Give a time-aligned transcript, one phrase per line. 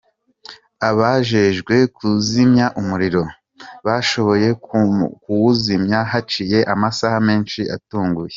[0.89, 3.23] Abajejwe kuzimya umuriro,
[3.85, 4.47] bashoboye
[5.23, 8.29] kuwuzimya haciye amasaha menshi utanguye.